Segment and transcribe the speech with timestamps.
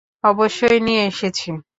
[0.23, 1.49] অবশ্যই নিয়ে এসেছি।